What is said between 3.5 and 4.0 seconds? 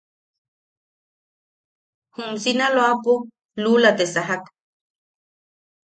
luula